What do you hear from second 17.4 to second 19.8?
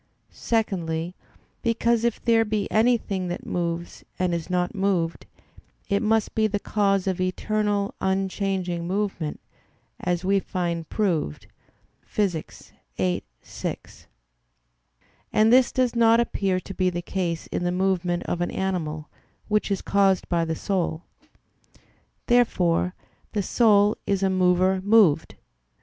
in the movement of an animal, which